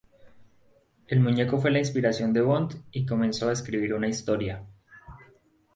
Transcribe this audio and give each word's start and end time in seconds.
El 1.05 1.19
muñeco 1.19 1.59
fue 1.59 1.69
la 1.69 1.77
inspiración 1.77 2.33
de 2.33 2.41
Bond 2.41 2.73
y 2.91 3.05
comenzó 3.05 3.51
escribir 3.51 3.93
una 3.93 4.07
historia. 4.07 4.65